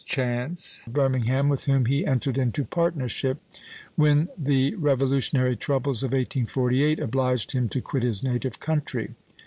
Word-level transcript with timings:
Chance 0.03 0.79
of 0.87 0.93
Birmingham, 0.93 1.47
with 1.47 1.65
whom 1.65 1.85
he 1.85 2.07
entered 2.07 2.39
into 2.39 2.63
partnership 2.63 3.37
when 3.95 4.29
the 4.35 4.73
revolutionary 4.73 5.55
troubles 5.55 6.01
of 6.01 6.07
1848 6.07 6.99
obliged 6.99 7.51
him 7.51 7.69
to 7.69 7.81
quit 7.81 8.01
his 8.01 8.23
native 8.23 8.59
country. 8.59 9.13